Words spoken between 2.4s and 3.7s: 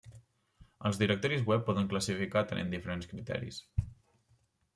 atenent diferents criteris.